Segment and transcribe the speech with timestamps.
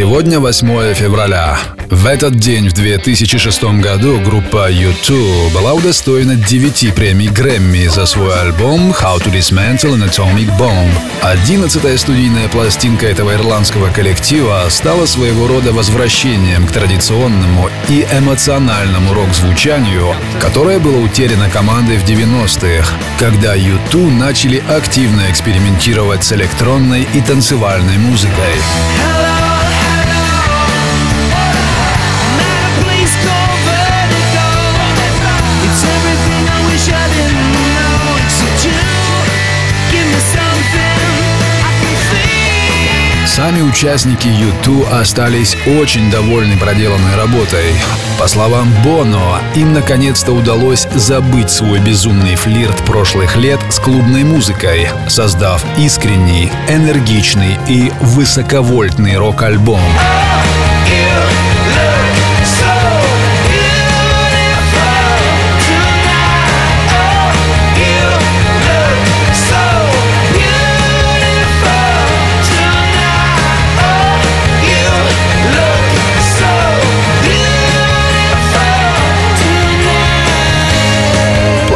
[0.00, 1.58] Сегодня 8 февраля.
[1.90, 8.34] В этот день, в 2006 году, группа U2 была удостоена 9 премий Грэмми за свой
[8.40, 10.88] альбом How to Dismantle an Atomic Bomb.
[11.20, 20.14] Одиннадцатая студийная пластинка этого ирландского коллектива стала своего рода возвращением к традиционному и эмоциональному рок-звучанию,
[20.40, 27.98] которое было утеряно командой в 90-х, когда U2 начали активно экспериментировать с электронной и танцевальной
[27.98, 29.29] музыкой.
[43.40, 47.72] Сами участники U2 остались очень довольны проделанной работой.
[48.18, 54.88] По словам Боно, им наконец-то удалось забыть свой безумный флирт прошлых лет с клубной музыкой,
[55.08, 59.80] создав искренний, энергичный и высоковольтный рок-альбом.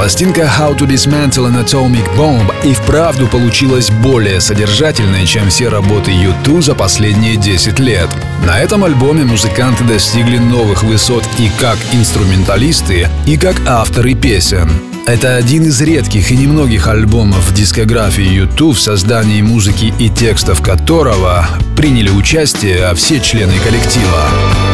[0.05, 6.10] Пластинка How to Dismantle an Atomic Bomb и вправду получилась более содержательной, чем все работы
[6.10, 8.10] U2 за последние 10 лет.
[8.47, 14.70] На этом альбоме музыканты достигли новых высот и как инструменталисты, и как авторы песен.
[15.06, 20.60] Это один из редких и немногих альбомов в дискографии YouTube, в создании музыки и текстов
[20.60, 24.73] которого приняли участие все члены коллектива.